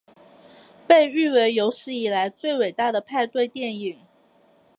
[0.87, 3.99] 被誉为有史以来最伟大的派对电影。